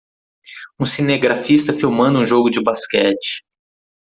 [0.79, 3.43] Um cinegrafista filmando um jogo de basquete.